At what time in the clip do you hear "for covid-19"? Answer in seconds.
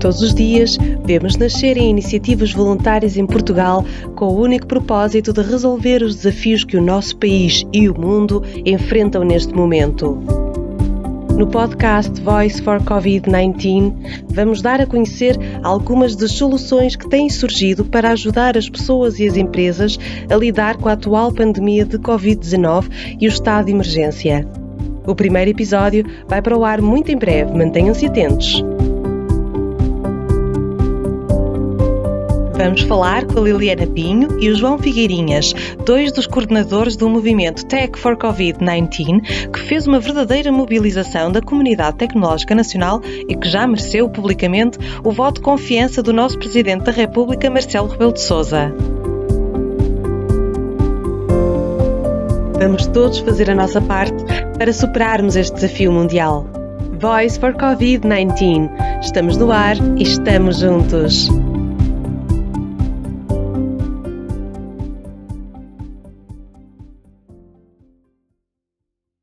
12.62-13.92, 37.98-39.50, 57.40-58.70